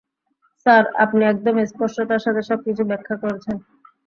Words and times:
Sir, 0.65 0.83
আপনি 1.03 1.21
একদম 1.25 1.55
স্পষ্টতার 1.71 2.23
সাথে 2.25 2.41
সবকিছু 2.49 2.81
ব্যাখ্যা 2.89 3.15
করেছেন। 3.23 3.55